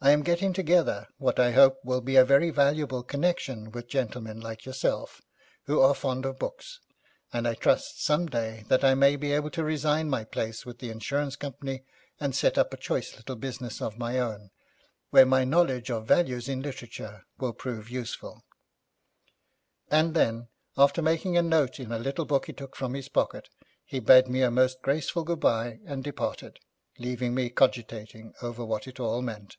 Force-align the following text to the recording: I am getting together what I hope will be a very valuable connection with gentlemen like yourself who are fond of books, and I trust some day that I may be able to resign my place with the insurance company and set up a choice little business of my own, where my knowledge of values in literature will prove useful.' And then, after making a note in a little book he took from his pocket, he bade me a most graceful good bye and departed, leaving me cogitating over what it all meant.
I 0.00 0.10
am 0.10 0.22
getting 0.22 0.52
together 0.52 1.08
what 1.16 1.40
I 1.40 1.52
hope 1.52 1.78
will 1.82 2.02
be 2.02 2.16
a 2.16 2.26
very 2.26 2.50
valuable 2.50 3.02
connection 3.02 3.70
with 3.70 3.88
gentlemen 3.88 4.38
like 4.38 4.66
yourself 4.66 5.22
who 5.62 5.80
are 5.80 5.94
fond 5.94 6.26
of 6.26 6.38
books, 6.38 6.78
and 7.32 7.48
I 7.48 7.54
trust 7.54 8.02
some 8.04 8.26
day 8.26 8.66
that 8.68 8.84
I 8.84 8.92
may 8.94 9.16
be 9.16 9.32
able 9.32 9.48
to 9.52 9.64
resign 9.64 10.10
my 10.10 10.24
place 10.24 10.66
with 10.66 10.78
the 10.80 10.90
insurance 10.90 11.36
company 11.36 11.84
and 12.20 12.36
set 12.36 12.58
up 12.58 12.74
a 12.74 12.76
choice 12.76 13.16
little 13.16 13.36
business 13.36 13.80
of 13.80 13.96
my 13.98 14.18
own, 14.20 14.50
where 15.08 15.24
my 15.24 15.42
knowledge 15.42 15.90
of 15.90 16.06
values 16.06 16.50
in 16.50 16.60
literature 16.60 17.24
will 17.38 17.54
prove 17.54 17.88
useful.' 17.88 18.44
And 19.90 20.12
then, 20.12 20.48
after 20.76 21.00
making 21.00 21.38
a 21.38 21.42
note 21.42 21.80
in 21.80 21.90
a 21.92 21.98
little 21.98 22.26
book 22.26 22.44
he 22.44 22.52
took 22.52 22.76
from 22.76 22.92
his 22.92 23.08
pocket, 23.08 23.48
he 23.86 24.00
bade 24.00 24.28
me 24.28 24.42
a 24.42 24.50
most 24.50 24.82
graceful 24.82 25.24
good 25.24 25.40
bye 25.40 25.78
and 25.86 26.04
departed, 26.04 26.58
leaving 26.98 27.34
me 27.34 27.48
cogitating 27.48 28.34
over 28.42 28.66
what 28.66 28.86
it 28.86 29.00
all 29.00 29.22
meant. 29.22 29.56